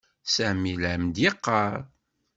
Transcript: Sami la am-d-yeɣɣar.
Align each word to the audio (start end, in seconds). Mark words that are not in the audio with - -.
Sami 0.35 0.73
la 0.81 0.89
am-d-yeɣɣar. 0.95 1.79